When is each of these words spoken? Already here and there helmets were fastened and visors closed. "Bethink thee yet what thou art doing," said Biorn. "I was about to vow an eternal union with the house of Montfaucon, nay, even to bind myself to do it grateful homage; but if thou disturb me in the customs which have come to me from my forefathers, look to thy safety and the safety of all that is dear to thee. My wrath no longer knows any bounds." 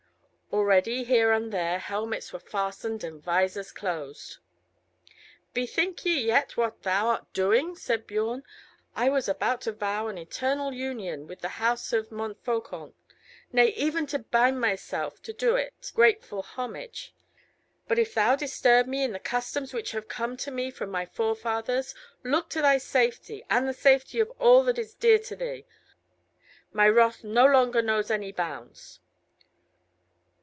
Already 0.53 1.05
here 1.05 1.31
and 1.31 1.49
there 1.49 1.79
helmets 1.79 2.33
were 2.33 2.39
fastened 2.39 3.05
and 3.05 3.23
visors 3.23 3.71
closed. 3.71 4.39
"Bethink 5.53 6.01
thee 6.01 6.25
yet 6.25 6.57
what 6.57 6.83
thou 6.83 7.07
art 7.07 7.31
doing," 7.31 7.77
said 7.77 8.05
Biorn. 8.05 8.43
"I 8.93 9.07
was 9.07 9.29
about 9.29 9.61
to 9.61 9.71
vow 9.71 10.07
an 10.09 10.17
eternal 10.17 10.73
union 10.73 11.25
with 11.25 11.39
the 11.39 11.47
house 11.63 11.93
of 11.93 12.11
Montfaucon, 12.11 12.93
nay, 13.53 13.67
even 13.69 14.05
to 14.07 14.19
bind 14.19 14.59
myself 14.59 15.21
to 15.23 15.31
do 15.31 15.55
it 15.55 15.89
grateful 15.95 16.41
homage; 16.41 17.13
but 17.87 17.97
if 17.97 18.13
thou 18.13 18.35
disturb 18.35 18.87
me 18.87 19.05
in 19.05 19.13
the 19.13 19.19
customs 19.19 19.73
which 19.73 19.91
have 19.91 20.09
come 20.09 20.35
to 20.35 20.51
me 20.51 20.69
from 20.69 20.91
my 20.91 21.05
forefathers, 21.05 21.95
look 22.25 22.49
to 22.49 22.61
thy 22.61 22.77
safety 22.77 23.45
and 23.49 23.69
the 23.69 23.73
safety 23.73 24.19
of 24.19 24.29
all 24.31 24.63
that 24.65 24.77
is 24.77 24.93
dear 24.95 25.17
to 25.19 25.35
thee. 25.37 25.65
My 26.73 26.89
wrath 26.89 27.23
no 27.23 27.45
longer 27.45 27.81
knows 27.81 28.11
any 28.11 28.33
bounds." 28.33 28.99